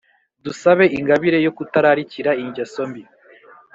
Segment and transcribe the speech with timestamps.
[0.45, 3.03] dusabe ingabire yo kutararikira ingeso mbi.